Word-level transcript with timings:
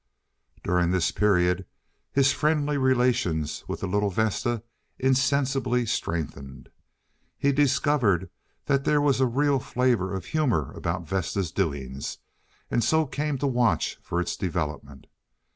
During 0.63 0.89
this 0.89 1.11
period 1.11 1.63
his 2.11 2.31
friendly 2.33 2.75
relations 2.75 3.63
with 3.67 3.81
the 3.81 3.87
little 3.87 4.09
Vesta 4.09 4.63
insensibly 4.97 5.85
strengthened. 5.85 6.69
He 7.37 7.51
discovered 7.51 8.31
that 8.65 8.83
there 8.83 8.99
was 8.99 9.21
a 9.21 9.27
real 9.27 9.59
flavor 9.59 10.15
of 10.15 10.25
humor 10.25 10.73
about 10.73 11.07
Vesta's 11.07 11.51
doings, 11.51 12.17
and 12.71 12.83
so 12.83 13.05
came 13.05 13.37
to 13.37 13.45
watch 13.45 13.99
for 14.01 14.19
its 14.19 14.35
development. 14.35 15.05